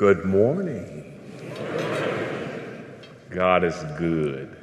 [0.00, 1.20] Good morning.
[3.28, 4.56] God is good.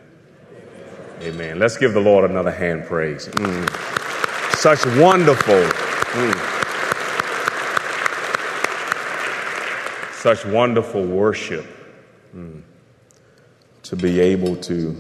[1.22, 1.60] Amen.
[1.60, 3.28] Let's give the Lord another hand praise.
[3.28, 4.58] Mm.
[4.58, 6.34] Such wonderful, mm.
[10.16, 11.68] such wonderful worship
[12.36, 12.64] mm.
[13.84, 14.96] to be able to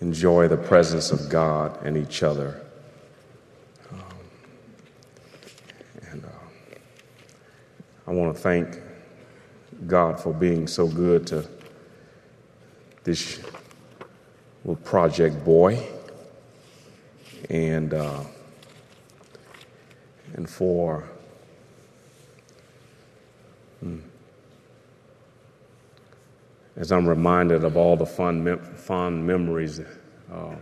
[0.00, 2.60] enjoy the presence of God and each other.
[3.92, 4.02] Um,
[6.10, 6.28] and uh,
[8.08, 8.89] I want to thank
[9.90, 11.46] God for being so good to
[13.02, 13.40] this
[14.64, 15.84] little project boy
[17.50, 18.22] and uh,
[20.34, 21.08] and for
[23.80, 23.98] hmm,
[26.76, 29.80] as I'm reminded of all the fun mem- fond memories
[30.32, 30.54] uh,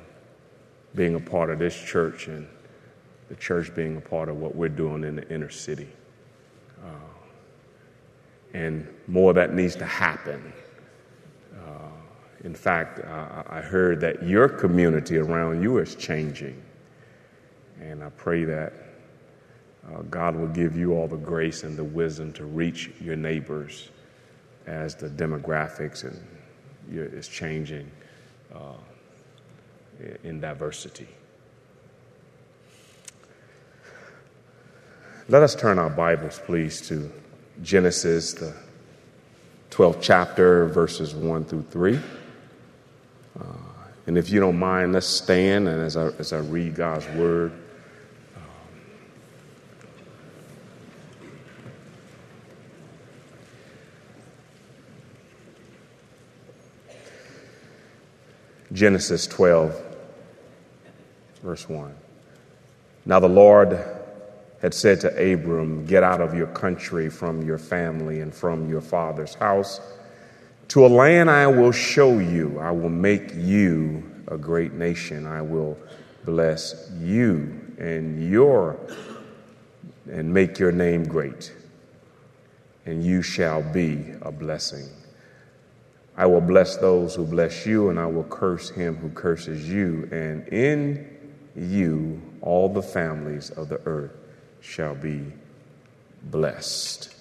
[0.94, 2.48] being a part of this church and
[3.28, 5.88] the church being a part of what we're doing in the inner city.
[6.82, 7.17] Uh,
[8.54, 10.52] and more that needs to happen.
[11.54, 11.90] Uh,
[12.44, 16.62] in fact, I heard that your community around you is changing.
[17.80, 18.72] And I pray that
[19.86, 23.90] uh, God will give you all the grace and the wisdom to reach your neighbors
[24.66, 26.20] as the demographics and
[26.90, 27.90] is changing
[28.54, 28.74] uh,
[30.24, 31.08] in diversity.
[35.28, 37.12] Let us turn our Bibles, please, to
[37.62, 38.54] Genesis, the
[39.70, 41.98] 12th chapter, verses 1 through 3.
[43.38, 43.44] Uh,
[44.06, 47.52] and if you don't mind, let's stand and as I, as I read God's word.
[48.36, 48.42] Um,
[58.72, 59.80] Genesis 12,
[61.42, 61.94] verse 1.
[63.04, 63.97] Now the Lord
[64.60, 68.80] had said to Abram, Get out of your country, from your family, and from your
[68.80, 69.80] father's house
[70.68, 72.58] to a land I will show you.
[72.60, 75.26] I will make you a great nation.
[75.26, 75.78] I will
[76.24, 78.78] bless you and your
[80.10, 81.52] and make your name great.
[82.84, 84.88] And you shall be a blessing.
[86.16, 90.08] I will bless those who bless you, and I will curse him who curses you.
[90.10, 91.16] And in
[91.54, 94.12] you all the families of the earth
[94.60, 95.32] shall be
[96.22, 97.14] blessed.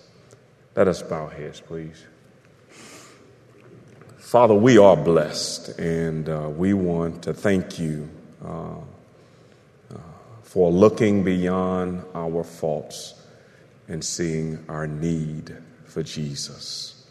[0.75, 2.06] Let us bow heads, please.
[4.18, 8.09] Father, we are blessed, and uh, we want to thank you
[8.44, 8.75] uh,
[9.90, 9.98] uh,
[10.44, 13.14] for looking beyond our faults
[13.88, 15.56] and seeing our need
[15.86, 17.08] for Jesus.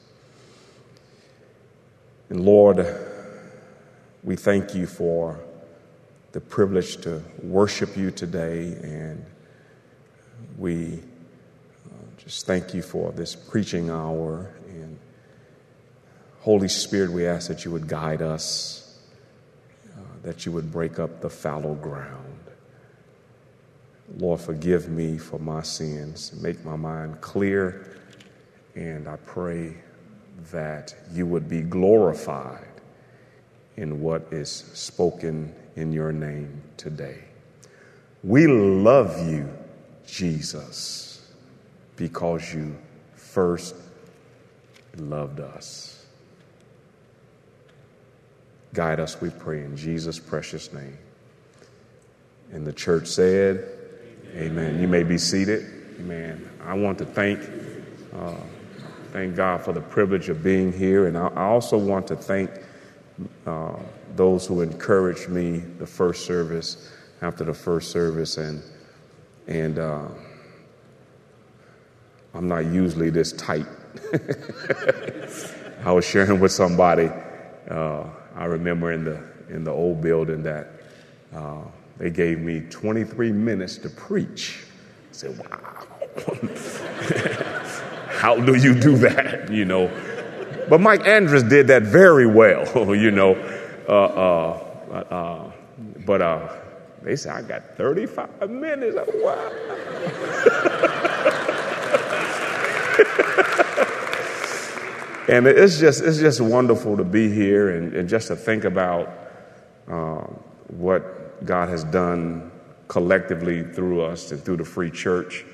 [2.29, 2.87] And Lord,
[4.23, 5.41] we thank you for
[6.33, 9.25] the privilege to worship you today and
[10.59, 10.95] we
[11.87, 11.89] uh,
[12.19, 14.51] just thank you for this preaching hour.
[14.69, 14.99] And
[16.41, 18.99] Holy Spirit, we ask that you would guide us,
[19.97, 22.23] uh, that you would break up the fallow ground.
[24.19, 26.33] Lord, forgive me for my sins.
[26.41, 27.99] Make my mind clear.
[28.75, 29.75] And I pray
[30.53, 32.69] that you would be glorified
[33.77, 37.19] in what is spoken in your name today.
[38.23, 39.49] We love you
[40.07, 41.31] Jesus
[41.97, 42.77] because you
[43.15, 43.75] first
[44.97, 46.05] loved us.
[48.73, 50.99] Guide us, we pray, in Jesus' precious name.
[52.53, 53.69] And the church said,
[54.35, 54.51] Amen.
[54.51, 54.81] Amen.
[54.81, 55.65] You may be seated.
[55.99, 56.49] Amen.
[56.65, 57.41] I want to thank,
[58.15, 58.35] uh,
[59.13, 62.51] thank God for the privilege of being here, and I, also want to thank
[63.47, 63.77] uh,
[64.15, 66.93] those who encouraged me the first service,
[67.23, 68.63] after the first service, and
[69.47, 70.09] and uh,
[72.35, 73.67] I'm not usually this tight.
[75.85, 77.11] I was sharing with somebody.
[77.71, 80.69] Uh, I remember in the in the old building that
[81.35, 81.63] uh,
[81.99, 84.65] they gave me 23 minutes to preach.
[85.11, 85.87] I said, "Wow,
[88.09, 89.91] how do you do that?" You know.
[90.69, 92.67] But Mike Andrews did that very well.
[92.95, 93.35] You know.
[93.89, 94.63] Uh, uh,
[95.11, 95.53] uh,
[96.05, 96.21] but
[97.07, 98.97] they said, I got 35 minutes.
[98.97, 99.37] Wow.
[105.29, 109.09] and it's just, it's just wonderful to be here and, and just to think about
[109.87, 110.25] uh,
[110.67, 112.51] what God has done
[112.89, 115.45] collectively through us and through the Free Church.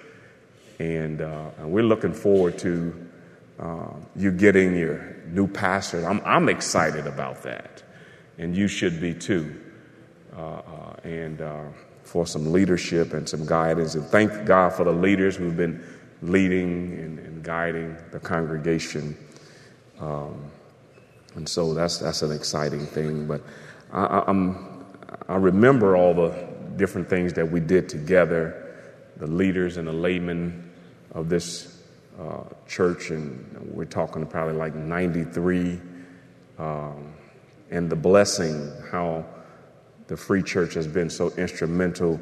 [0.78, 3.08] And, uh, and we're looking forward to
[3.60, 6.08] uh, you getting your new pastor.
[6.08, 7.82] I'm, I'm excited about that.
[8.38, 9.60] And you should be too.
[10.36, 11.64] Uh, uh, and uh,
[12.04, 13.94] for some leadership and some guidance.
[13.96, 15.84] And thank God for the leaders who've been
[16.22, 19.14] leading and, and guiding the congregation.
[20.00, 20.50] Um,
[21.34, 23.26] and so that's, that's an exciting thing.
[23.26, 23.42] But
[23.92, 24.86] I, I'm,
[25.28, 28.74] I remember all the different things that we did together,
[29.18, 30.70] the leaders and the laymen
[31.10, 31.82] of this
[32.18, 35.78] uh, church, and we're talking probably like 93,
[36.58, 37.12] um,
[37.70, 39.26] and the blessing, how
[40.12, 42.20] the Free Church has been so instrumental,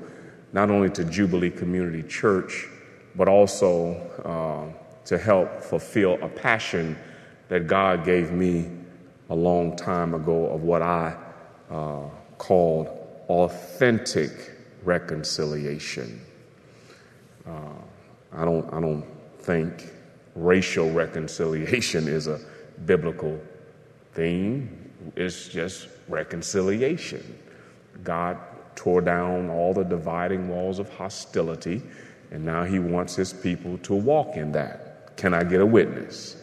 [0.52, 2.68] not only to Jubilee Community Church,
[3.16, 3.94] but also
[4.24, 4.72] uh,
[5.06, 6.96] to help fulfill a passion
[7.48, 8.70] that God gave me
[9.28, 11.16] a long time ago of what I
[11.68, 12.02] uh,
[12.38, 12.86] called
[13.28, 14.52] authentic
[14.84, 16.20] reconciliation.
[17.44, 17.50] Uh,
[18.32, 19.04] I don't, I don't
[19.40, 19.88] think
[20.36, 22.38] racial reconciliation is a
[22.86, 23.40] biblical
[24.12, 24.92] theme.
[25.16, 27.38] It's just reconciliation.
[28.02, 28.38] God
[28.74, 31.82] tore down all the dividing walls of hostility,
[32.30, 35.16] and now He wants His people to walk in that.
[35.16, 36.36] Can I get a witness?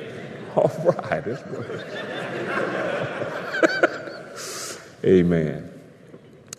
[0.56, 1.24] All right.
[5.04, 5.70] Amen.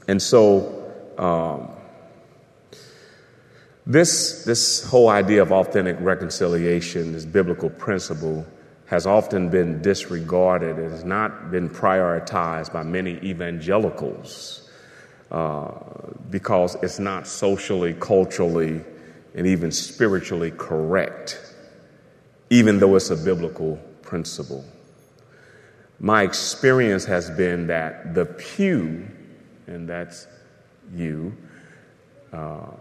[0.08, 1.70] And so, um,
[3.86, 8.46] this, this whole idea of authentic reconciliation, this biblical principle,
[8.90, 10.80] has often been disregarded.
[10.80, 14.68] It has not been prioritized by many evangelicals
[15.30, 15.70] uh,
[16.32, 18.82] because it's not socially, culturally,
[19.36, 21.40] and even spiritually correct,
[22.50, 24.66] even though it's a biblical principle.
[26.00, 29.08] My experience has been that the pew,
[29.68, 30.26] and that's
[30.96, 31.38] you,
[32.34, 32.72] uh,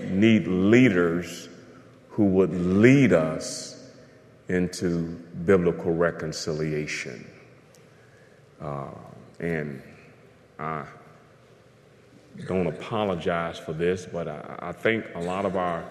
[0.00, 1.50] need leaders
[2.08, 3.73] who would lead us
[4.48, 5.02] into
[5.44, 7.26] biblical reconciliation.
[8.60, 8.88] Uh,
[9.40, 9.82] and
[10.58, 10.84] I
[12.46, 15.84] don't apologize for this, but I, I think a lot of our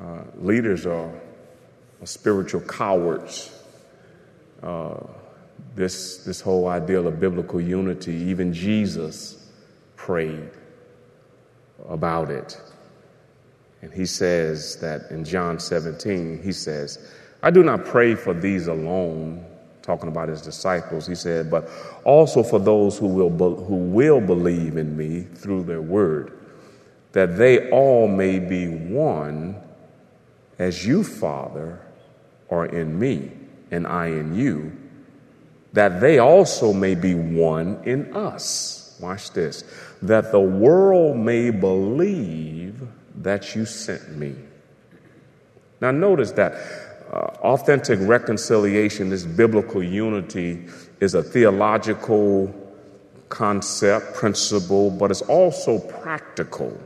[0.00, 1.10] uh, leaders are,
[2.00, 3.50] are, spiritual cowards.
[4.62, 4.96] Uh,
[5.74, 9.48] this, this whole ideal of biblical unity, even Jesus
[9.96, 10.50] prayed
[11.88, 12.60] about it.
[13.80, 16.98] And he says that in John 17, he says,
[17.42, 19.44] I do not pray for these alone,
[19.82, 21.68] talking about his disciples, he said, but
[22.04, 26.38] also for those who will, be- who will believe in me through their word,
[27.12, 29.56] that they all may be one
[30.58, 31.80] as you, Father,
[32.50, 33.32] are in me
[33.70, 34.72] and I in you,
[35.72, 38.96] that they also may be one in us.
[39.00, 39.64] Watch this.
[40.02, 42.80] That the world may believe
[43.16, 44.36] that you sent me.
[45.80, 46.54] Now, notice that
[47.12, 50.64] uh, authentic reconciliation, this biblical unity,
[51.00, 52.52] is a theological
[53.28, 56.78] concept, principle, but it's also practical.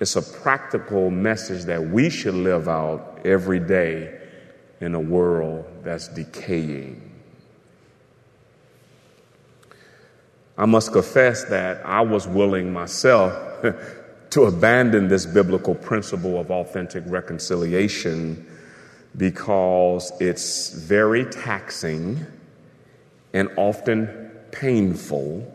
[0.00, 4.20] It's a practical message that we should live out every day
[4.80, 7.04] in a world that's decaying.
[10.56, 13.62] I must confess that I was willing myself
[14.30, 18.44] to abandon this biblical principle of authentic reconciliation
[19.16, 22.26] because it's very taxing
[23.32, 25.54] and often painful.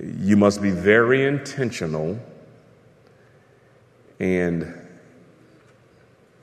[0.00, 2.18] You must be very intentional
[4.20, 4.80] and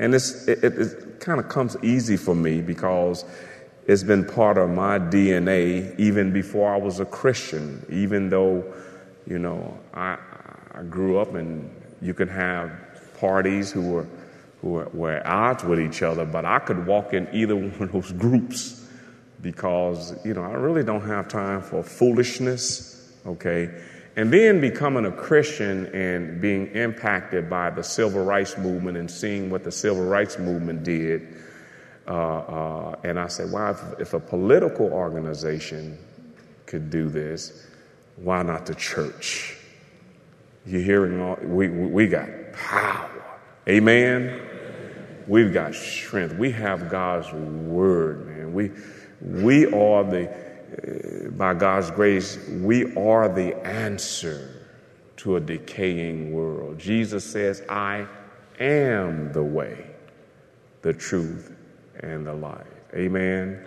[0.01, 3.23] and it's, it, it, it kind of comes easy for me because
[3.85, 8.64] it's been part of my DNA even before I was a Christian, even though,
[9.28, 10.18] you know, I,
[10.73, 11.69] I grew up and
[12.02, 12.71] you can have
[13.19, 14.07] parties who were
[14.61, 17.91] were, were at odds with each other, but I could walk in either one of
[17.91, 18.87] those groups
[19.41, 23.69] because, you know, I really don't have time for foolishness, okay?
[24.15, 29.49] And then becoming a Christian and being impacted by the civil rights movement and seeing
[29.49, 31.27] what the civil rights movement did.
[32.07, 35.97] Uh, uh, and I said, "Well, if, if a political organization
[36.65, 37.65] could do this,
[38.18, 39.57] why not the church?
[40.65, 43.09] You're hearing all, we, we got power.
[43.68, 44.51] Amen.
[45.28, 46.35] We've got strength.
[46.35, 48.54] We have God's word, man.
[48.54, 48.71] We,
[49.21, 54.61] we are the, uh, by God's grace, we are the answer
[55.18, 56.80] to a decaying world.
[56.80, 58.07] Jesus says, I
[58.59, 59.85] am the way,
[60.81, 61.54] the truth,
[61.99, 62.66] and the life.
[62.95, 63.63] Amen.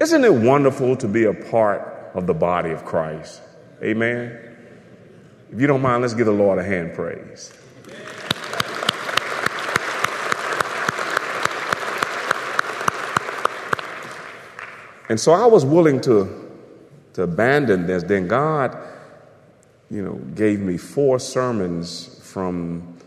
[0.00, 3.40] Isn't it wonderful to be a part of the body of Christ?
[3.82, 4.56] Amen.
[5.52, 7.52] If you don't mind, let's give the Lord a hand praise.
[15.08, 16.50] And so I was willing to,
[17.14, 18.02] to abandon this.
[18.02, 18.76] Then God,
[19.90, 22.98] you know, gave me four sermons from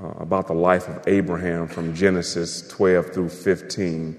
[0.00, 4.18] uh, about the life of Abraham from Genesis 12 through 15.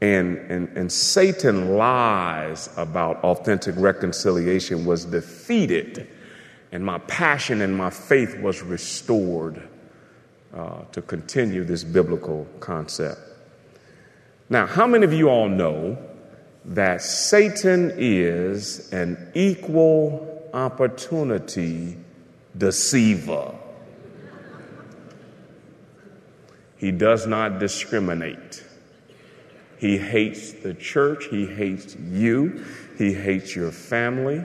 [0.00, 6.08] And, and, and Satan lies about authentic reconciliation was defeated,
[6.70, 9.66] and my passion and my faith was restored
[10.54, 13.25] uh, to continue this biblical concept.
[14.48, 15.98] Now, how many of you all know
[16.66, 21.96] that Satan is an equal opportunity
[22.56, 23.52] deceiver?
[26.76, 28.62] He does not discriminate.
[29.78, 31.26] He hates the church.
[31.30, 32.64] He hates you.
[32.98, 34.44] He hates your family.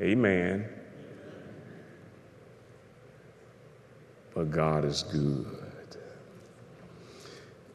[0.00, 0.68] Amen.
[4.34, 5.55] But God is good.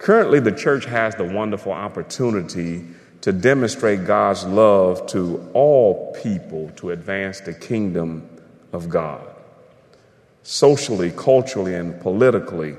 [0.02, 2.88] Currently, the church has the wonderful opportunity
[3.22, 8.28] to demonstrate God's love to all people to advance the kingdom
[8.74, 9.22] of God.
[10.42, 12.78] Socially, culturally, and politically,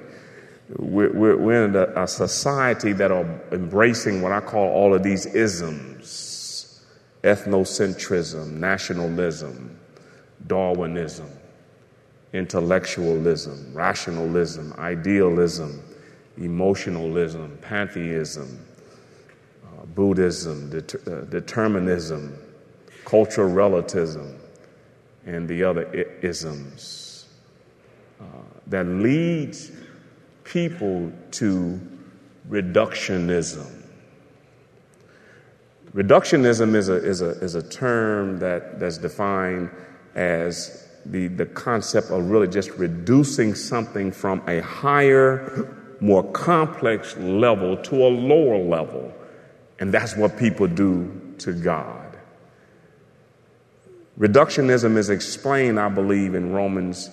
[0.76, 5.26] we're, we're, in a, a, society that are embracing what I call all of these
[5.26, 6.83] isms
[7.23, 9.79] ethnocentrism, nationalism,
[10.49, 11.31] Darwinism,
[12.33, 15.81] intellectualism, rationalism, idealism,
[16.38, 18.64] emotionalism, pantheism,
[19.64, 22.36] uh, Buddhism, det- uh, determinism,
[23.04, 24.38] cultural relativism,
[25.26, 25.84] and the other
[26.22, 27.26] isms
[28.20, 28.24] uh,
[28.66, 29.70] that leads
[30.44, 31.80] people to
[32.48, 33.70] reductionism.
[35.94, 39.70] Reductionism is a, is a, is a term that, that's defined
[40.14, 47.76] as the, the concept of really just reducing something from a higher, more complex level
[47.76, 49.12] to a lower level.
[49.78, 52.18] And that's what people do to God.
[54.18, 57.09] Reductionism is explained, I believe, in Romans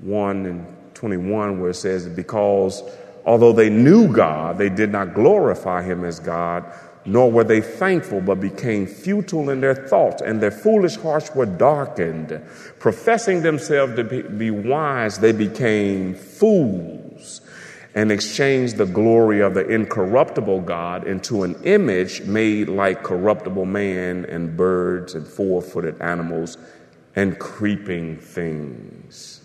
[0.00, 2.82] 1 and 21, where it says, Because
[3.24, 6.64] although they knew God, they did not glorify him as God,
[7.04, 11.46] nor were they thankful, but became futile in their thoughts, and their foolish hearts were
[11.46, 12.42] darkened.
[12.78, 17.03] Professing themselves to be, wise, they became fools
[17.94, 24.24] and exchanged the glory of the incorruptible God into an image made like corruptible man
[24.24, 26.58] and birds and four footed animals
[27.14, 29.40] and creeping things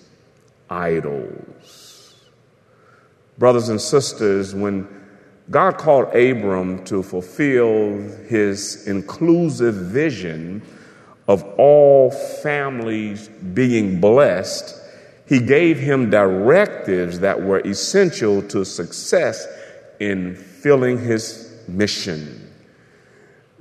[0.70, 2.15] idols.
[3.38, 4.88] Brothers and sisters, when
[5.50, 10.62] God called Abram to fulfill his inclusive vision
[11.27, 14.78] of all families being blessed,
[15.29, 19.48] he gave him directives that were essential to success
[20.00, 22.51] in filling his mission.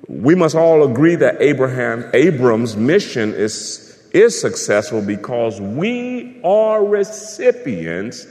[0.08, 8.26] We must all agree that Abraham, Abram's mission is is successful because we are recipients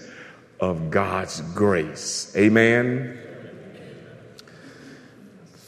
[0.59, 2.33] of God's grace.
[2.35, 3.19] Amen.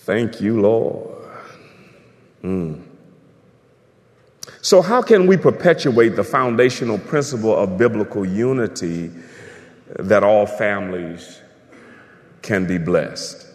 [0.06, 1.16] Thank you, Lord.
[2.44, 2.89] Mm.
[4.62, 9.12] So, how can we perpetuate the foundational principle of biblical unity
[9.98, 11.40] that all families
[12.42, 13.48] can be blessed?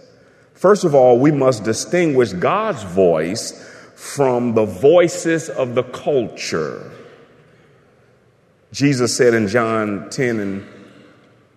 [0.55, 3.53] First of all, we must distinguish God's voice
[3.95, 6.91] from the voices of the culture.
[8.73, 10.67] Jesus said in John 10 and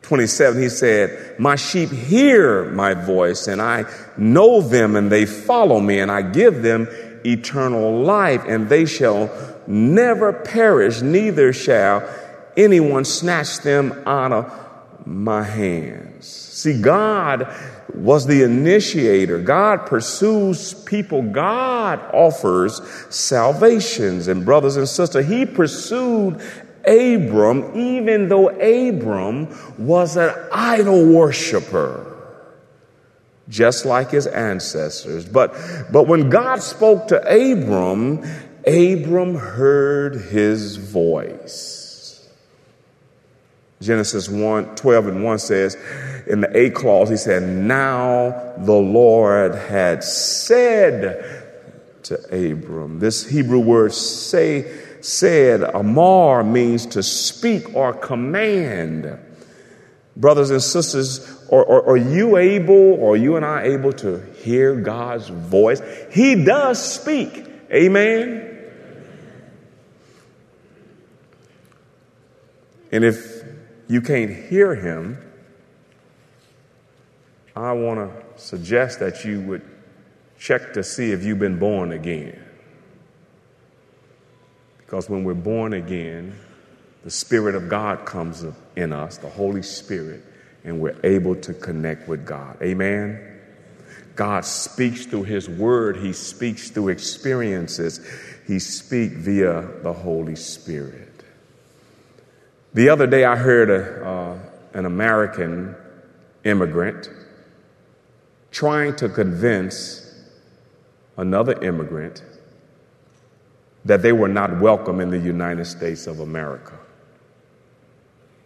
[0.01, 3.85] 27, He said, My sheep hear my voice, and I
[4.17, 6.87] know them, and they follow me, and I give them
[7.25, 9.29] eternal life, and they shall
[9.67, 12.07] never perish, neither shall
[12.55, 14.53] anyone snatch them out of
[15.05, 16.25] my hands.
[16.27, 17.47] See, God
[17.93, 19.39] was the initiator.
[19.39, 21.21] God pursues people.
[21.21, 24.27] God offers salvations.
[24.27, 26.41] And brothers and sisters, He pursued
[26.85, 29.47] Abram even though Abram
[29.77, 32.06] was an idol worshiper.
[33.49, 35.25] Just like his ancestors.
[35.25, 35.55] But,
[35.91, 38.23] but when God spoke to Abram,
[38.65, 41.77] Abram heard his voice.
[43.81, 45.77] Genesis 1, 12 and 1 says,
[46.27, 51.45] in the A clause, he said, Now the Lord had said
[52.03, 52.99] to Abram.
[52.99, 54.69] This Hebrew word say,
[55.01, 59.19] said, Amar means to speak or command.
[60.15, 64.75] Brothers and sisters, are, are, are you able, or you and I able to hear
[64.75, 65.81] God's voice?
[66.11, 67.45] He does speak.
[67.71, 68.47] Amen.
[72.91, 73.43] And if
[73.87, 75.21] you can't hear him,
[77.55, 79.61] I want to suggest that you would
[80.37, 82.43] check to see if you've been born again.
[84.77, 86.37] Because when we're born again,
[87.03, 90.23] the Spirit of God comes in us, the Holy Spirit,
[90.67, 92.61] and we're able to connect with God.
[92.61, 93.39] Amen.
[94.15, 98.05] God speaks through His Word, He speaks through experiences,
[98.45, 101.23] He speaks via the Holy Spirit.
[102.73, 104.39] The other day, I heard a, uh,
[104.73, 105.73] an American
[106.43, 107.09] immigrant
[108.51, 110.03] trying to convince
[111.15, 112.23] another immigrant
[113.85, 116.77] that they were not welcome in the United States of America.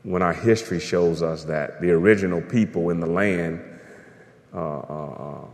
[0.04, 3.62] When our history shows us that the original people in the land
[4.54, 5.46] uh, uh,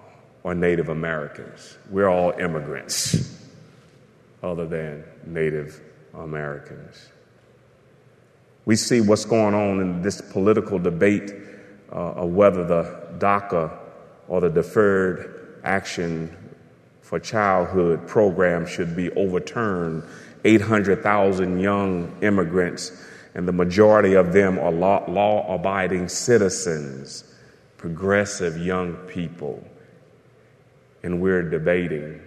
[0.46, 1.78] are Native Americans.
[1.90, 3.38] We're all immigrants,
[4.42, 5.82] other than Native
[6.14, 7.10] Americans.
[8.66, 11.32] We see what's going on in this political debate
[11.92, 13.78] uh, of whether the DACA
[14.28, 16.36] or the Deferred Action
[17.02, 20.04] for Childhood program should be overturned.
[20.44, 22.92] 800,000 young immigrants,
[23.38, 27.24] and the majority of them are law abiding citizens,
[27.78, 29.64] progressive young people.
[31.04, 32.20] And we're debating.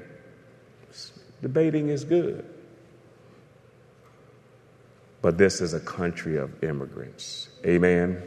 [1.43, 2.49] Debating is good.
[5.21, 7.49] But this is a country of immigrants.
[7.67, 8.23] Amen.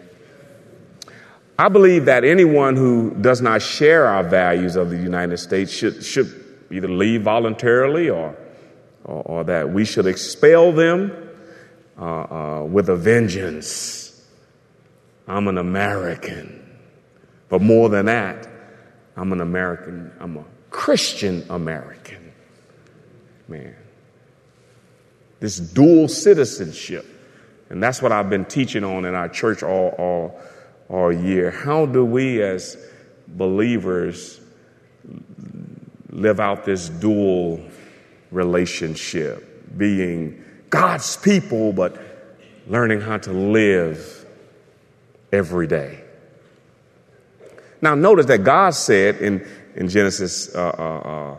[1.58, 6.04] I believe that anyone who does not share our values of the United States should,
[6.04, 8.36] should either leave voluntarily or,
[9.06, 11.23] or, or that we should expel them
[11.98, 14.22] uh, uh, with a vengeance.
[15.28, 16.60] I'm an American.
[17.50, 18.48] But more than that,
[19.16, 20.12] I'm an American.
[20.20, 22.34] I'm a Christian American.
[23.48, 23.76] Man.
[25.40, 27.06] This dual citizenship.
[27.70, 30.42] And that's what I've been teaching on in our church all, all,
[30.90, 31.52] all year.
[31.52, 32.78] How do we as
[33.28, 34.40] believers
[36.10, 37.60] live out this dual
[38.32, 40.44] relationship, being
[40.74, 41.96] God's people, but
[42.68, 44.26] learning how to live
[45.32, 46.00] every day.
[47.80, 51.38] Now, notice that God said in, in Genesis uh, uh, uh,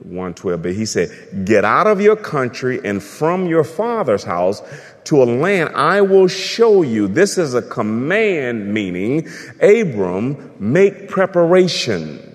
[0.00, 4.60] 112, but He said, Get out of your country and from your father's house
[5.04, 7.08] to a land I will show you.
[7.08, 9.28] This is a command, meaning,
[9.62, 12.25] Abram, make preparations.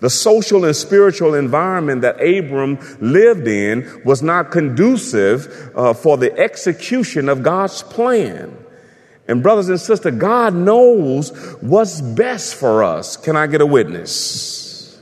[0.00, 6.36] The social and spiritual environment that Abram lived in was not conducive uh, for the
[6.38, 8.56] execution of God's plan.
[9.26, 11.30] And, brothers and sisters, God knows
[11.60, 13.16] what's best for us.
[13.16, 15.00] Can I get a witness?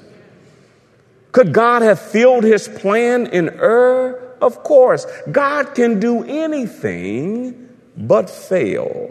[1.33, 4.37] Could God have filled his plan in Ur?
[4.41, 5.07] Of course.
[5.31, 9.11] God can do anything but fail.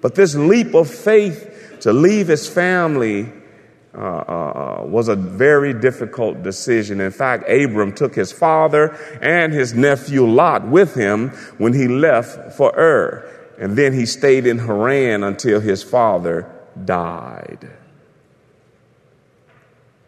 [0.00, 3.32] But this leap of faith to leave his family
[3.92, 7.00] uh, uh, uh, was a very difficult decision.
[7.00, 12.52] In fact, Abram took his father and his nephew Lot with him when he left
[12.52, 13.28] for Ur.
[13.58, 16.48] And then he stayed in Haran until his father
[16.84, 17.68] died.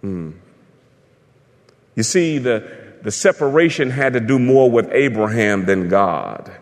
[0.05, 0.35] Mm.
[1.97, 6.53] You see, the, the separation had to do more with Abraham than God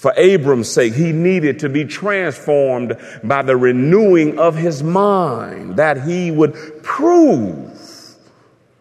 [0.00, 6.04] for Abram's sake, he needed to be transformed by the renewing of his mind, that
[6.04, 8.16] he would prove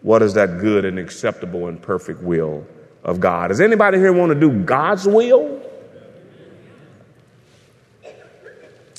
[0.02, 2.66] what is that good and acceptable and perfect will
[3.04, 3.50] of God.
[3.50, 5.62] Does anybody here want to do God's will?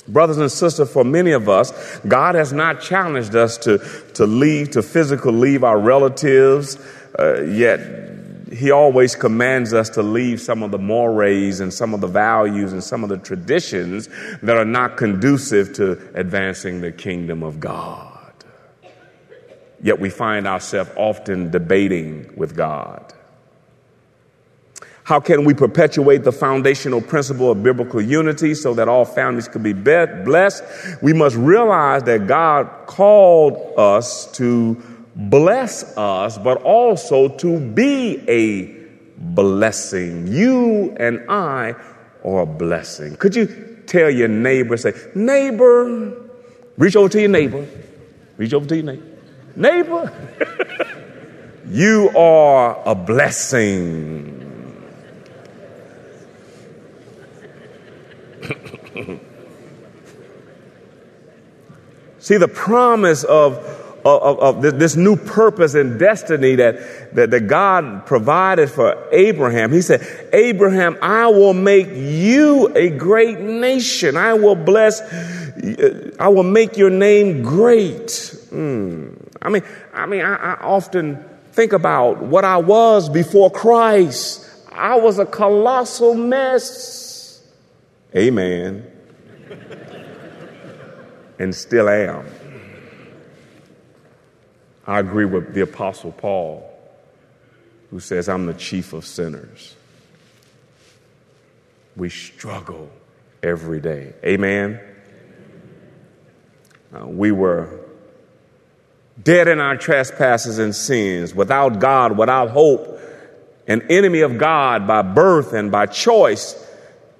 [0.07, 3.79] Brothers and sisters, for many of us, God has not challenged us to,
[4.13, 6.77] to leave, to physically leave our relatives,
[7.17, 8.10] uh, yet
[8.51, 12.73] he always commands us to leave some of the mores and some of the values
[12.73, 14.09] and some of the traditions
[14.41, 18.07] that are not conducive to advancing the kingdom of God.
[19.81, 23.13] Yet we find ourselves often debating with God.
[25.03, 29.63] How can we perpetuate the foundational principle of biblical unity so that all families can
[29.63, 30.63] be blessed?
[31.01, 34.75] We must realize that God called us to
[35.15, 38.81] bless us, but also to be a
[39.17, 40.27] blessing.
[40.27, 41.75] You and I
[42.23, 43.15] are a blessing.
[43.17, 43.47] Could you
[43.87, 46.29] tell your neighbor, say, neighbor,
[46.77, 47.67] reach over to your neighbor,
[48.37, 49.05] reach over to your neighbor,
[49.55, 50.11] neighbor,
[51.67, 54.37] you are a blessing.
[62.19, 68.05] See, the promise of of, of, this new purpose and destiny that, that, that God
[68.05, 69.71] provided for Abraham.
[69.71, 74.17] He said, Abraham, I will make you a great nation.
[74.17, 75.01] I will bless,
[76.19, 78.07] I will make your name great.
[78.51, 79.29] Mm.
[79.41, 84.47] I mean, I mean, I, I often think about what I was before Christ.
[84.71, 87.43] I was a colossal mess.
[88.15, 88.87] Amen.
[91.39, 92.25] and still am.
[94.85, 96.67] I agree with the Apostle Paul,
[97.91, 99.75] who says, I'm the chief of sinners.
[101.95, 102.89] We struggle
[103.43, 104.13] every day.
[104.23, 104.79] Amen.
[106.93, 107.85] Uh, we were
[109.21, 112.99] dead in our trespasses and sins, without God, without hope,
[113.67, 116.55] an enemy of God by birth and by choice.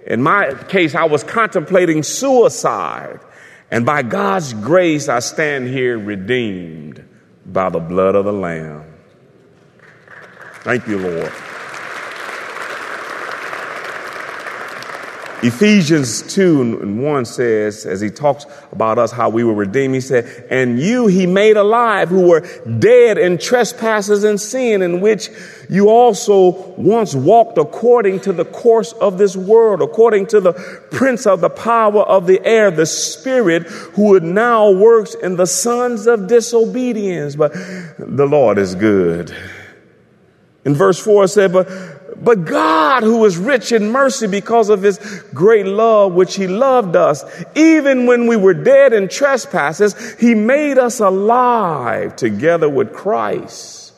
[0.08, 3.20] In my case, I was contemplating suicide.
[3.70, 7.08] And by God's grace, I stand here redeemed
[7.46, 8.84] by the blood of the Lamb.
[10.64, 11.32] Thank you, Lord.
[15.44, 20.02] Ephesians 2 and 1 says, as he talks about us, how we were redeemed, he
[20.02, 22.42] said, And you he made alive who were
[22.78, 25.30] dead in trespasses and sin, in which
[25.68, 30.54] you also once walked according to the course of this world, according to the
[30.92, 36.06] prince of the power of the air, the spirit who now works in the sons
[36.06, 37.36] of disobedience.
[37.36, 37.54] But
[37.98, 39.36] the Lord is good.
[40.64, 41.68] In verse 4 it said, But
[42.22, 45.00] but God, who is rich in mercy because of his
[45.34, 47.24] great love, which he loved us,
[47.56, 53.94] even when we were dead in trespasses, he made us alive together with Christ.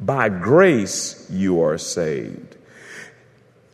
[0.00, 2.56] By grace you are saved.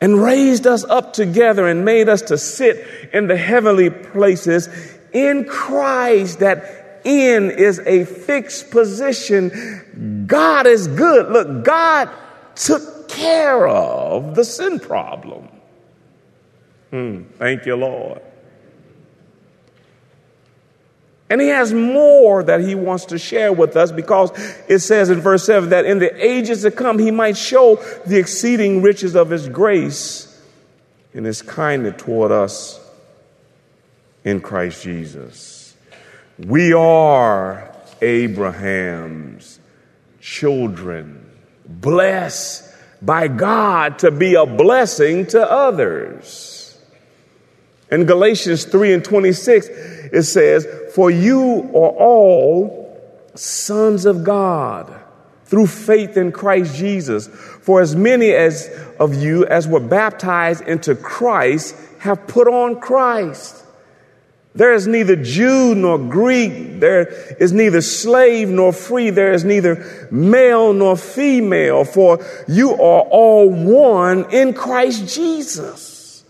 [0.01, 4.69] And raised us up together and made us to sit in the heavenly places
[5.13, 10.25] in Christ that in is a fixed position.
[10.27, 11.31] God is good.
[11.31, 12.11] Look, God
[12.57, 15.49] took care of the sin problem.
[16.91, 18.21] Hmm, thank you, Lord.
[21.31, 24.31] And he has more that he wants to share with us because
[24.69, 28.19] it says in verse 7 that in the ages to come he might show the
[28.19, 30.29] exceeding riches of his grace
[31.15, 32.79] and his kindness toward us
[34.25, 35.75] in Christ Jesus.
[36.39, 39.59] We are Abraham's
[40.21, 41.31] children,
[41.67, 42.72] blessed
[43.03, 46.79] by God to be a blessing to others.
[47.91, 52.83] In Galatians 3 and 26, it says, For you are all
[53.35, 54.99] sons of God
[55.45, 57.27] through faith in Christ Jesus.
[57.27, 63.62] For as many as of you as were baptized into Christ have put on Christ.
[64.55, 66.81] There is neither Jew nor Greek.
[66.81, 67.09] There
[67.41, 69.09] is neither slave nor free.
[69.11, 76.25] There is neither male nor female, for you are all one in Christ Jesus.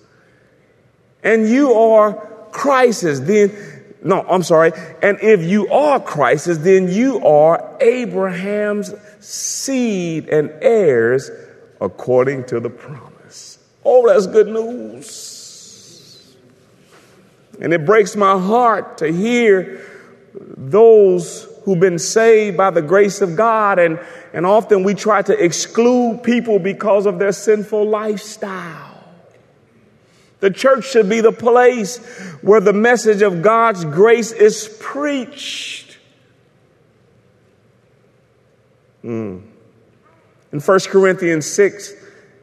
[1.24, 2.14] And you are
[2.52, 3.20] Christ's.
[3.20, 3.56] Then,
[4.04, 4.72] no, I'm sorry.
[5.02, 11.28] And if you are Christ's, then you are Abraham's seed and heirs
[11.80, 13.58] according to the promise.
[13.84, 15.31] Oh, that's good news.
[17.60, 19.86] And it breaks my heart to hear
[20.34, 23.78] those who've been saved by the grace of God.
[23.78, 24.00] And,
[24.32, 28.92] and often we try to exclude people because of their sinful lifestyle.
[30.40, 31.98] The church should be the place
[32.42, 35.98] where the message of God's grace is preached.
[39.04, 39.42] Mm.
[40.52, 41.92] In 1 Corinthians 6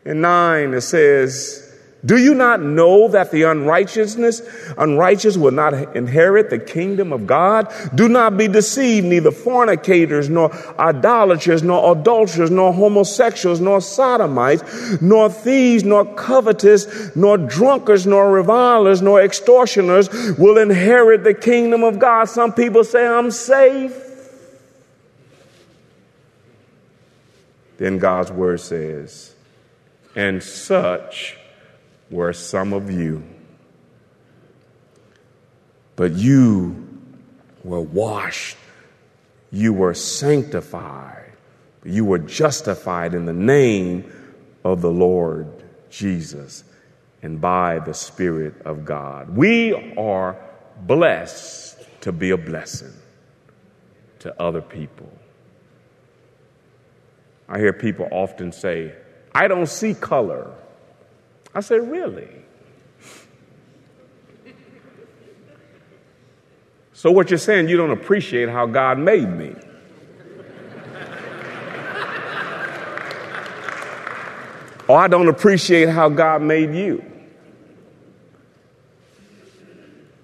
[0.06, 1.69] and 9, it says,
[2.06, 4.42] do you not know that the unrighteousness,
[4.78, 7.74] unrighteous will not inherit the kingdom of God?
[7.94, 15.30] Do not be deceived, neither fornicators, nor idolaters, nor adulterers, nor homosexuals, nor sodomites, nor
[15.30, 22.30] thieves, nor covetous, nor drunkards, nor revilers, nor extortioners will inherit the kingdom of God.
[22.30, 24.06] Some people say, I'm safe.
[27.78, 29.34] Then God's word says,
[30.16, 31.39] and such
[32.10, 33.24] were some of you.
[35.96, 36.88] But you
[37.64, 38.58] were washed,
[39.52, 41.34] you were sanctified,
[41.84, 44.12] you were justified in the name
[44.64, 45.48] of the Lord
[45.90, 46.64] Jesus
[47.22, 49.30] and by the Spirit of God.
[49.36, 50.38] We are
[50.82, 52.94] blessed to be a blessing
[54.20, 55.12] to other people.
[57.48, 58.94] I hear people often say,
[59.34, 60.54] I don't see color.
[61.54, 62.30] I said, Really?
[66.94, 69.56] So, what you're saying, you don't appreciate how God made me.
[74.90, 77.06] or I don't appreciate how God made you.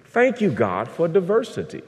[0.06, 1.82] Thank you, God, for diversity.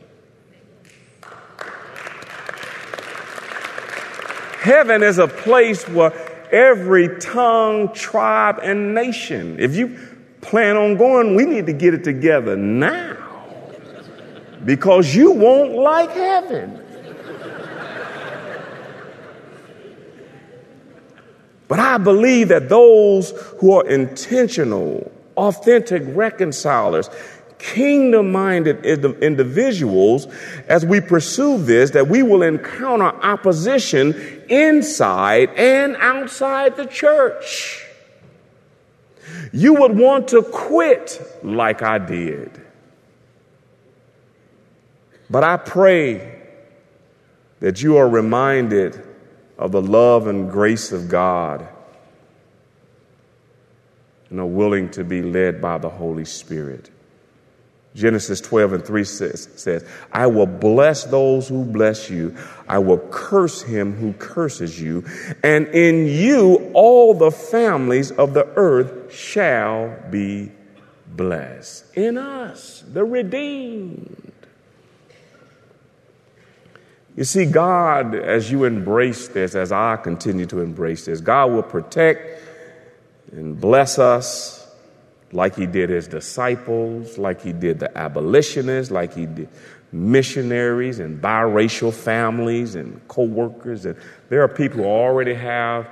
[4.61, 6.11] Heaven is a place where
[6.53, 9.59] every tongue, tribe, and nation.
[9.59, 9.99] If you
[10.41, 13.17] plan on going, we need to get it together now
[14.65, 16.85] because you won't like heaven.
[21.69, 27.11] But I believe that those who are intentional, authentic reconcilers,
[27.59, 30.27] kingdom minded individuals,
[30.69, 34.15] as we pursue this, that we will encounter opposition
[34.49, 37.85] inside and outside the church.
[39.53, 42.63] You would want to quit like I did.
[45.31, 46.41] But I pray
[47.61, 49.03] that you are reminded
[49.59, 51.67] of the love and grace of God
[54.31, 56.91] and are willing to be led by the Holy Spirit.
[57.95, 62.37] Genesis 12 and 3 says, says, I will bless those who bless you.
[62.69, 65.05] I will curse him who curses you.
[65.43, 70.53] And in you all the families of the earth shall be
[71.09, 71.97] blessed.
[71.97, 74.33] In us, the redeemed.
[77.17, 81.65] You see, God, as you embrace this, as I continue to embrace this, God will
[81.65, 82.45] protect
[83.33, 84.68] and bless us
[85.33, 89.49] like he did his disciples, like he did the abolitionists, like he did
[89.93, 93.87] missionaries and biracial families and co-workers.
[93.87, 93.97] And
[94.29, 95.89] there are people who already have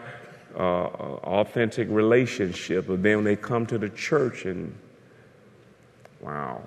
[0.55, 4.75] uh, authentic relationship, but then when they come to the church and
[6.21, 6.63] wow,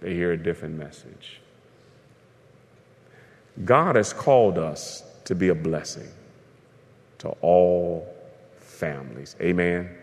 [0.00, 1.40] they hear a different message.
[3.64, 6.08] God has called us to be a blessing
[7.18, 8.12] to all
[8.58, 9.34] families.
[9.40, 9.96] Amen.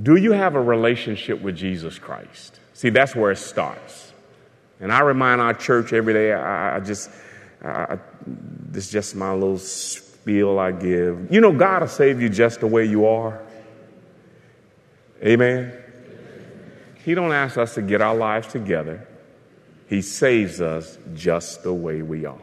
[0.00, 2.60] Do you have a relationship with Jesus Christ?
[2.74, 4.12] See, that's where it starts.
[4.80, 7.10] And I remind our church every day, I, I just,
[7.64, 11.32] I, this is just my little spiel I give.
[11.32, 13.42] You know, God will save you just the way you are.
[15.24, 15.76] Amen.
[17.04, 19.08] He don't ask us to get our lives together.
[19.88, 22.38] He saves us just the way we are.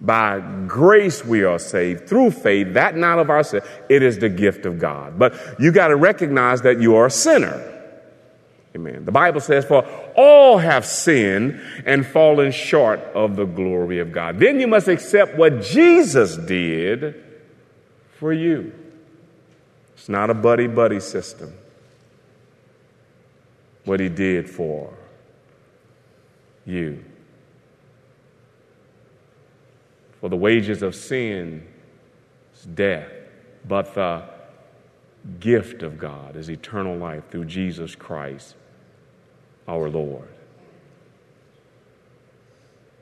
[0.00, 3.66] By grace we are saved through faith, that not of ourselves.
[3.88, 5.18] It is the gift of God.
[5.18, 7.74] But you got to recognize that you are a sinner.
[8.76, 9.04] Amen.
[9.04, 9.84] The Bible says, For
[10.14, 14.38] all have sinned and fallen short of the glory of God.
[14.38, 17.24] Then you must accept what Jesus did
[18.18, 18.72] for you.
[19.94, 21.52] It's not a buddy buddy system.
[23.84, 24.94] What he did for
[26.64, 27.04] you.
[30.20, 31.66] For the wages of sin
[32.54, 33.10] is death,
[33.66, 34.24] but the
[35.40, 38.56] gift of God is eternal life through Jesus Christ
[39.66, 40.28] our Lord.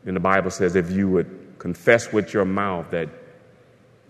[0.04, 3.08] And the Bible says if you would confess with your mouth that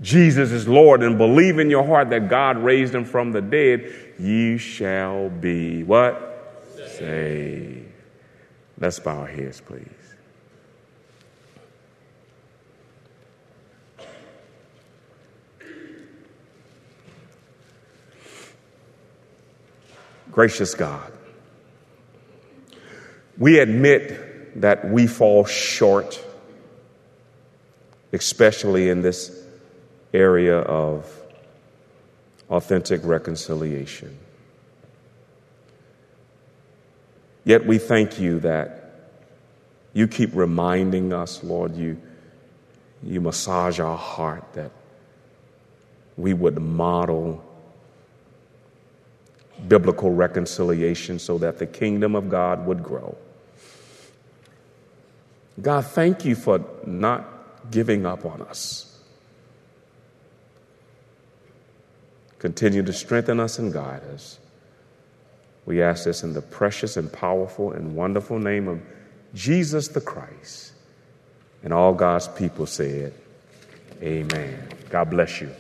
[0.03, 4.15] Jesus is Lord and believe in your heart that God raised him from the dead,
[4.19, 6.65] you shall be what?
[6.77, 6.99] Saved.
[6.99, 7.93] Saved.
[8.79, 10.06] Let's bow our heads, please.
[20.37, 21.13] Gracious God,
[23.39, 26.23] we admit that we fall short,
[28.13, 29.35] especially in this
[30.13, 31.11] area of
[32.51, 34.19] authentic reconciliation.
[37.45, 39.09] Yet we thank you that
[39.95, 41.99] you keep reminding us, Lord, you,
[43.03, 44.73] you massage our heart that
[46.19, 47.43] we would model
[49.69, 53.17] biblical reconciliation so that the kingdom of God would grow.
[55.61, 59.01] God, thank you for not giving up on us.
[62.39, 64.39] Continue to strengthen us and guide us.
[65.65, 68.81] We ask this in the precious and powerful and wonderful name of
[69.35, 70.73] Jesus the Christ.
[71.65, 73.13] And all God's people said,
[74.03, 74.69] Amen.
[74.91, 75.51] God bless you.